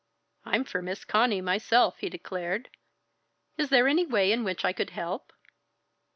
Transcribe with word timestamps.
"I'm 0.45 0.63
for 0.63 0.81
Miss 0.81 1.05
Conny 1.05 1.41
myself," 1.41 1.99
he 1.99 2.09
declared. 2.09 2.69
"Is 3.55 3.69
there 3.69 3.87
any 3.87 4.07
way 4.07 4.31
in 4.31 4.43
which 4.43 4.65
I 4.65 4.73
could 4.73 4.89
help?" 4.89 5.31